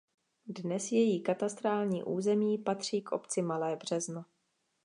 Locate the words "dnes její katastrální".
0.47-2.03